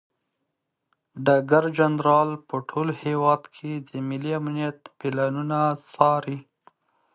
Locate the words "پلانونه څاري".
4.99-6.37